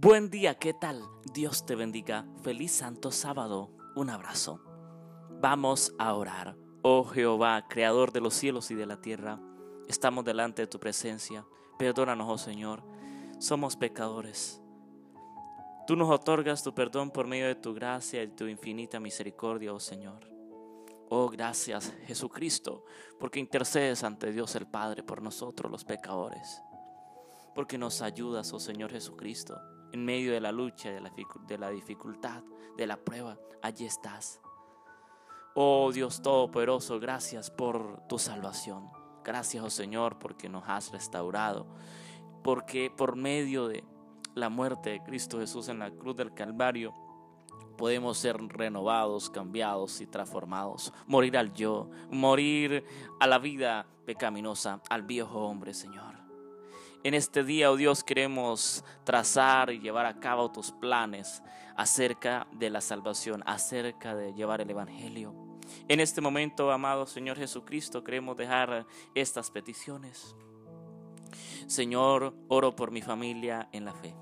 Buen 0.00 0.30
día, 0.30 0.54
¿qué 0.54 0.74
tal? 0.74 1.02
Dios 1.34 1.66
te 1.66 1.74
bendiga. 1.74 2.24
Feliz 2.44 2.70
Santo 2.70 3.10
Sábado. 3.10 3.72
Un 3.96 4.10
abrazo. 4.10 4.60
Vamos 5.40 5.92
a 5.98 6.14
orar. 6.14 6.56
Oh 6.82 7.02
Jehová, 7.02 7.66
Creador 7.68 8.12
de 8.12 8.20
los 8.20 8.34
cielos 8.34 8.70
y 8.70 8.76
de 8.76 8.86
la 8.86 9.00
tierra, 9.00 9.40
estamos 9.88 10.24
delante 10.24 10.62
de 10.62 10.68
tu 10.68 10.78
presencia. 10.78 11.44
Perdónanos, 11.80 12.28
oh 12.30 12.38
Señor. 12.38 12.84
Somos 13.40 13.74
pecadores. 13.74 14.62
Tú 15.88 15.96
nos 15.96 16.10
otorgas 16.10 16.62
tu 16.62 16.72
perdón 16.72 17.10
por 17.10 17.26
medio 17.26 17.48
de 17.48 17.56
tu 17.56 17.74
gracia 17.74 18.22
y 18.22 18.28
tu 18.28 18.46
infinita 18.46 19.00
misericordia, 19.00 19.74
oh 19.74 19.80
Señor. 19.80 20.20
Oh, 21.08 21.28
gracias 21.28 21.92
Jesucristo, 22.06 22.84
porque 23.18 23.40
intercedes 23.40 24.04
ante 24.04 24.30
Dios 24.30 24.54
el 24.54 24.68
Padre 24.68 25.02
por 25.02 25.22
nosotros 25.22 25.72
los 25.72 25.84
pecadores. 25.84 26.62
Porque 27.52 27.78
nos 27.78 28.00
ayudas, 28.00 28.52
oh 28.52 28.60
Señor 28.60 28.92
Jesucristo 28.92 29.60
en 29.92 30.04
medio 30.04 30.32
de 30.32 30.40
la 30.40 30.52
lucha, 30.52 30.90
de 30.90 31.00
la, 31.58 31.70
dificultad, 31.70 32.42
de 32.76 32.86
la 32.86 32.96
prueba, 32.96 33.38
allí 33.62 33.86
estás. 33.86 34.40
Oh 35.54 35.90
Dios 35.92 36.22
Todopoderoso, 36.22 37.00
gracias 37.00 37.50
por 37.50 38.06
tu 38.08 38.18
salvación. 38.18 38.90
Gracias, 39.24 39.62
oh 39.64 39.70
Señor, 39.70 40.18
porque 40.18 40.48
nos 40.48 40.68
has 40.68 40.92
restaurado. 40.92 41.66
Porque 42.42 42.90
por 42.94 43.16
medio 43.16 43.68
de 43.68 43.84
la 44.34 44.48
muerte 44.48 44.90
de 44.90 45.02
Cristo 45.02 45.38
Jesús 45.38 45.68
en 45.68 45.80
la 45.80 45.90
cruz 45.90 46.16
del 46.16 46.32
Calvario, 46.32 46.94
podemos 47.76 48.18
ser 48.18 48.36
renovados, 48.36 49.30
cambiados 49.30 50.00
y 50.00 50.06
transformados. 50.06 50.92
Morir 51.06 51.36
al 51.38 51.52
yo, 51.54 51.90
morir 52.10 52.84
a 53.20 53.26
la 53.26 53.38
vida 53.38 53.86
pecaminosa, 54.04 54.80
al 54.90 55.02
viejo 55.02 55.40
hombre, 55.40 55.74
Señor. 55.74 56.27
En 57.04 57.14
este 57.14 57.44
día, 57.44 57.70
oh 57.70 57.76
Dios, 57.76 58.02
queremos 58.02 58.84
trazar 59.04 59.70
y 59.70 59.78
llevar 59.78 60.06
a 60.06 60.18
cabo 60.18 60.50
tus 60.50 60.72
planes 60.72 61.42
acerca 61.76 62.48
de 62.52 62.70
la 62.70 62.80
salvación, 62.80 63.42
acerca 63.46 64.16
de 64.16 64.34
llevar 64.34 64.60
el 64.60 64.70
Evangelio. 64.70 65.32
En 65.86 66.00
este 66.00 66.20
momento, 66.20 66.72
amado 66.72 67.06
Señor 67.06 67.38
Jesucristo, 67.38 68.02
queremos 68.02 68.36
dejar 68.36 68.84
estas 69.14 69.50
peticiones. 69.50 70.34
Señor, 71.68 72.34
oro 72.48 72.74
por 72.74 72.90
mi 72.90 73.02
familia 73.02 73.68
en 73.72 73.84
la 73.84 73.92
fe. 73.92 74.14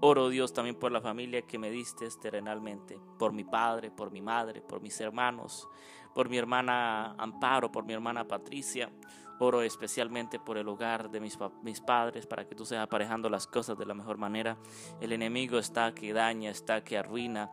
Oro 0.00 0.28
Dios 0.28 0.52
también 0.52 0.76
por 0.76 0.92
la 0.92 1.00
familia 1.00 1.42
que 1.42 1.58
me 1.58 1.70
diste 1.70 2.08
terrenalmente, 2.20 2.98
por 3.18 3.32
mi 3.32 3.44
padre, 3.44 3.90
por 3.90 4.10
mi 4.10 4.22
madre, 4.22 4.60
por 4.62 4.80
mis 4.80 5.00
hermanos, 5.00 5.68
por 6.14 6.28
mi 6.28 6.38
hermana 6.38 7.14
Amparo, 7.18 7.70
por 7.70 7.84
mi 7.84 7.92
hermana 7.92 8.26
Patricia. 8.26 8.90
Oro 9.38 9.62
especialmente 9.62 10.38
por 10.38 10.58
el 10.58 10.68
hogar 10.68 11.10
de 11.10 11.18
mis, 11.18 11.38
mis 11.62 11.80
padres 11.80 12.26
para 12.26 12.46
que 12.46 12.54
tú 12.54 12.66
seas 12.66 12.84
aparejando 12.84 13.30
las 13.30 13.46
cosas 13.46 13.78
de 13.78 13.86
la 13.86 13.94
mejor 13.94 14.18
manera. 14.18 14.58
El 15.00 15.12
enemigo 15.12 15.58
está 15.58 15.94
que 15.94 16.12
daña, 16.12 16.50
está 16.50 16.84
que 16.84 16.98
arruina, 16.98 17.50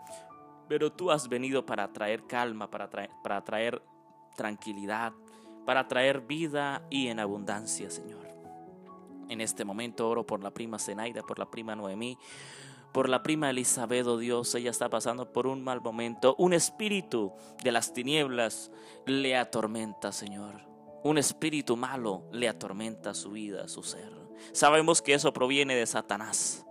pero 0.67 0.91
tú 0.91 1.11
has 1.11 1.29
venido 1.29 1.65
para 1.65 1.93
traer 1.93 2.27
calma, 2.27 2.69
para 2.69 2.89
traer, 2.89 3.09
para 3.23 3.41
traer 3.43 3.81
tranquilidad, 4.35 5.13
para 5.65 5.87
traer 5.87 6.21
vida 6.21 6.85
y 6.89 7.07
en 7.07 7.19
abundancia, 7.19 7.89
Señor. 7.89 8.36
En 9.29 9.41
este 9.41 9.65
momento 9.65 10.09
oro 10.09 10.25
por 10.25 10.41
la 10.41 10.51
prima 10.51 10.79
Zenaida, 10.79 11.21
por 11.21 11.39
la 11.39 11.49
prima 11.49 11.75
Noemí, 11.75 12.17
por 12.91 13.09
la 13.09 13.21
prima 13.21 13.49
Elizabeth, 13.49 14.07
oh 14.07 14.17
Dios, 14.17 14.55
ella 14.55 14.71
está 14.71 14.89
pasando 14.89 15.31
por 15.31 15.45
un 15.45 15.63
mal 15.63 15.81
momento. 15.81 16.35
Un 16.39 16.53
espíritu 16.53 17.33
de 17.63 17.71
las 17.71 17.93
tinieblas 17.93 18.71
le 19.05 19.35
atormenta, 19.37 20.11
Señor. 20.11 20.61
Un 21.03 21.17
espíritu 21.17 21.77
malo 21.77 22.23
le 22.31 22.49
atormenta 22.49 23.13
su 23.13 23.31
vida, 23.31 23.67
su 23.67 23.83
ser. 23.83 24.11
Sabemos 24.51 25.01
que 25.01 25.13
eso 25.13 25.31
proviene 25.33 25.75
de 25.75 25.85
Satanás. 25.85 26.65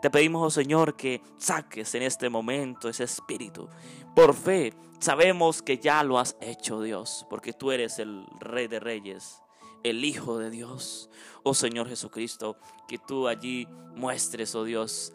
Te 0.00 0.10
pedimos, 0.10 0.42
oh 0.42 0.50
Señor, 0.50 0.96
que 0.96 1.22
saques 1.38 1.94
en 1.94 2.02
este 2.02 2.28
momento 2.28 2.88
ese 2.88 3.04
espíritu. 3.04 3.68
Por 4.14 4.34
fe, 4.34 4.74
sabemos 5.00 5.62
que 5.62 5.78
ya 5.78 6.02
lo 6.04 6.18
has 6.18 6.36
hecho, 6.40 6.80
Dios, 6.82 7.26
porque 7.28 7.52
tú 7.52 7.72
eres 7.72 7.98
el 7.98 8.26
Rey 8.38 8.68
de 8.68 8.80
Reyes, 8.80 9.42
el 9.84 10.04
Hijo 10.04 10.38
de 10.38 10.50
Dios. 10.50 11.08
Oh 11.44 11.54
Señor 11.54 11.88
Jesucristo, 11.88 12.56
que 12.88 12.98
tú 12.98 13.28
allí 13.28 13.68
muestres, 13.94 14.54
oh 14.54 14.64
Dios, 14.64 15.12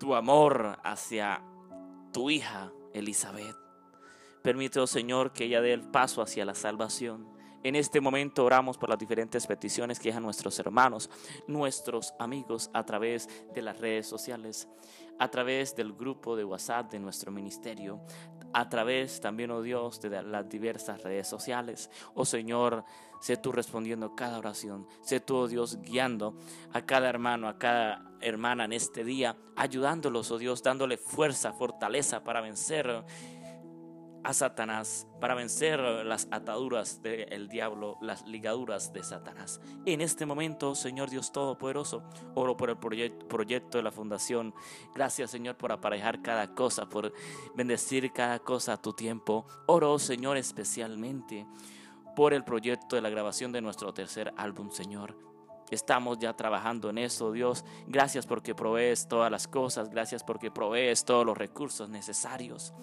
tu 0.00 0.14
amor 0.14 0.80
hacia 0.82 1.44
tu 2.12 2.30
hija 2.30 2.72
Elizabeth. 2.92 3.56
Permite, 4.42 4.80
oh 4.80 4.86
Señor, 4.86 5.32
que 5.32 5.44
ella 5.44 5.60
dé 5.60 5.74
el 5.74 5.82
paso 5.82 6.22
hacia 6.22 6.44
la 6.46 6.54
salvación. 6.54 7.28
En 7.62 7.76
este 7.76 8.00
momento 8.00 8.42
oramos 8.42 8.78
por 8.78 8.88
las 8.88 8.98
diferentes 8.98 9.46
peticiones 9.46 10.00
que 10.00 10.08
dejan 10.08 10.22
nuestros 10.22 10.58
hermanos, 10.58 11.10
nuestros 11.46 12.14
amigos 12.18 12.70
a 12.72 12.86
través 12.86 13.28
de 13.54 13.60
las 13.60 13.78
redes 13.78 14.06
sociales, 14.06 14.66
a 15.18 15.30
través 15.30 15.76
del 15.76 15.92
grupo 15.92 16.36
de 16.36 16.44
WhatsApp 16.44 16.90
de 16.90 16.98
nuestro 16.98 17.30
ministerio, 17.30 18.00
a 18.52 18.68
través 18.68 19.20
también, 19.20 19.50
oh 19.50 19.62
Dios, 19.62 20.00
de 20.00 20.22
las 20.22 20.48
diversas 20.48 21.02
redes 21.02 21.26
sociales. 21.26 21.90
Oh 22.14 22.24
Señor, 22.24 22.84
sé 23.20 23.36
tú 23.36 23.52
respondiendo 23.52 24.14
cada 24.14 24.38
oración, 24.38 24.86
sé 25.02 25.20
tú, 25.20 25.36
oh 25.36 25.48
Dios, 25.48 25.80
guiando 25.82 26.36
a 26.72 26.82
cada 26.82 27.08
hermano, 27.08 27.48
a 27.48 27.58
cada 27.58 28.04
hermana 28.20 28.64
en 28.64 28.72
este 28.72 29.04
día, 29.04 29.36
ayudándolos, 29.56 30.30
oh 30.30 30.38
Dios, 30.38 30.62
dándole 30.62 30.96
fuerza, 30.96 31.52
fortaleza 31.52 32.24
para 32.24 32.40
vencer 32.40 33.04
a 34.22 34.32
Satanás 34.32 35.06
para 35.20 35.34
vencer 35.34 35.80
las 35.80 36.28
ataduras 36.30 37.02
del 37.02 37.48
diablo, 37.48 37.98
las 38.00 38.26
ligaduras 38.26 38.92
de 38.92 39.02
Satanás. 39.02 39.60
En 39.86 40.00
este 40.00 40.26
momento, 40.26 40.74
Señor 40.74 41.10
Dios 41.10 41.32
Todopoderoso, 41.32 42.02
oro 42.34 42.56
por 42.56 42.70
el 42.70 42.76
proyecto 42.76 43.78
de 43.78 43.82
la 43.82 43.92
fundación. 43.92 44.54
Gracias, 44.94 45.30
Señor, 45.30 45.56
por 45.56 45.72
aparejar 45.72 46.22
cada 46.22 46.54
cosa, 46.54 46.88
por 46.88 47.12
bendecir 47.54 48.12
cada 48.12 48.38
cosa 48.38 48.74
a 48.74 48.82
tu 48.82 48.92
tiempo. 48.92 49.46
Oro, 49.66 49.98
Señor, 49.98 50.36
especialmente 50.36 51.46
por 52.16 52.34
el 52.34 52.44
proyecto 52.44 52.96
de 52.96 53.02
la 53.02 53.10
grabación 53.10 53.52
de 53.52 53.62
nuestro 53.62 53.94
tercer 53.94 54.32
álbum, 54.36 54.70
Señor. 54.70 55.30
Estamos 55.70 56.18
ya 56.18 56.34
trabajando 56.34 56.90
en 56.90 56.98
eso, 56.98 57.30
Dios. 57.30 57.64
Gracias 57.86 58.26
porque 58.26 58.56
provees 58.56 59.06
todas 59.06 59.30
las 59.30 59.46
cosas. 59.46 59.88
Gracias 59.88 60.24
porque 60.24 60.50
provees 60.50 61.04
todos 61.04 61.24
los 61.24 61.38
recursos 61.38 61.88
necesarios. 61.88 62.74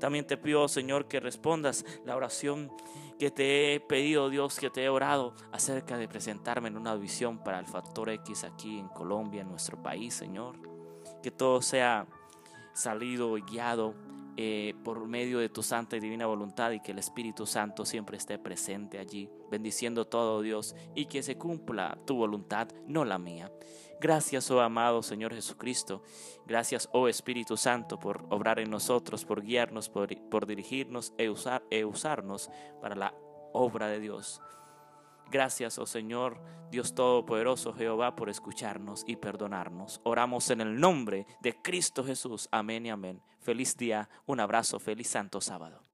También 0.00 0.26
te 0.26 0.36
pido, 0.36 0.66
Señor, 0.66 1.06
que 1.06 1.20
respondas 1.20 1.84
la 2.04 2.16
oración 2.16 2.72
que 3.18 3.30
te 3.30 3.74
he 3.74 3.80
pedido, 3.80 4.30
Dios, 4.30 4.58
que 4.58 4.70
te 4.70 4.82
he 4.82 4.88
orado 4.88 5.34
acerca 5.52 5.98
de 5.98 6.08
presentarme 6.08 6.68
en 6.68 6.78
una 6.78 6.94
visión 6.94 7.38
para 7.44 7.58
el 7.58 7.66
Factor 7.66 8.08
X 8.08 8.44
aquí 8.44 8.78
en 8.78 8.88
Colombia, 8.88 9.42
en 9.42 9.50
nuestro 9.50 9.80
país, 9.80 10.14
Señor. 10.14 10.56
Que 11.22 11.30
todo 11.30 11.60
sea 11.60 12.06
salido 12.72 13.34
guiado 13.34 13.94
eh, 14.42 14.74
por 14.84 15.06
medio 15.06 15.38
de 15.38 15.50
tu 15.50 15.62
santa 15.62 15.98
y 15.98 16.00
divina 16.00 16.24
voluntad 16.24 16.70
y 16.70 16.80
que 16.80 16.92
el 16.92 16.98
Espíritu 16.98 17.44
Santo 17.44 17.84
siempre 17.84 18.16
esté 18.16 18.38
presente 18.38 18.98
allí, 18.98 19.28
bendiciendo 19.50 20.06
todo 20.06 20.40
Dios 20.40 20.74
y 20.94 21.04
que 21.04 21.22
se 21.22 21.36
cumpla 21.36 21.98
tu 22.06 22.16
voluntad, 22.16 22.68
no 22.86 23.04
la 23.04 23.18
mía. 23.18 23.52
Gracias, 24.00 24.50
oh 24.50 24.62
amado 24.62 25.02
Señor 25.02 25.34
Jesucristo. 25.34 26.02
Gracias, 26.46 26.88
oh 26.94 27.06
Espíritu 27.06 27.58
Santo, 27.58 27.98
por 27.98 28.24
obrar 28.30 28.60
en 28.60 28.70
nosotros, 28.70 29.26
por 29.26 29.42
guiarnos, 29.42 29.90
por, 29.90 30.46
dirigirnos 30.46 31.12
e, 31.18 31.28
usar, 31.28 31.62
e 31.70 31.84
usarnos 31.84 32.48
para 32.80 32.94
la 32.94 33.14
obra 33.52 33.88
de 33.88 34.00
Dios. 34.00 34.40
Gracias, 35.30 35.78
oh 35.78 35.86
Señor, 35.86 36.40
Dios 36.70 36.94
Todopoderoso 36.94 37.72
Jehová, 37.72 38.16
por 38.16 38.28
escucharnos 38.28 39.04
y 39.06 39.16
perdonarnos. 39.16 40.00
Oramos 40.04 40.50
en 40.50 40.60
el 40.60 40.80
nombre 40.80 41.26
de 41.40 41.54
Cristo 41.62 42.04
Jesús. 42.04 42.48
Amén 42.50 42.86
y 42.86 42.90
amén. 42.90 43.22
Feliz 43.38 43.76
día, 43.76 44.08
un 44.26 44.40
abrazo, 44.40 44.78
feliz 44.78 45.08
santo 45.08 45.40
sábado. 45.40 45.89